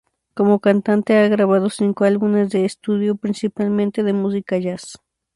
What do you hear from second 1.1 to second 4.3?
ha grabado cinco álbumes de estudio, principalmente de